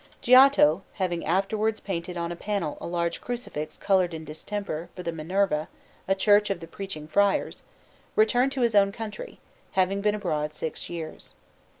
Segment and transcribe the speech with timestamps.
[0.23, 5.11] Giotto, having afterwards painted on a panel a large Crucifix coloured in distemper, for the
[5.11, 5.67] Minerva,
[6.07, 7.61] a church of the Preaching Friars,
[8.15, 9.39] returned to his own country,
[9.73, 11.35] having been abroad six years.